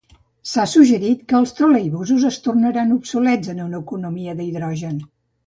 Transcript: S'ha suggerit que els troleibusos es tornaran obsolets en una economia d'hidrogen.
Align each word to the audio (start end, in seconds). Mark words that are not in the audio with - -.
S'ha 0.51 0.61
suggerit 0.69 1.19
que 1.33 1.37
els 1.39 1.53
troleibusos 1.59 2.25
es 2.31 2.39
tornaran 2.47 2.95
obsolets 2.97 3.53
en 3.55 3.63
una 3.67 3.83
economia 3.85 4.37
d'hidrogen. 4.41 4.99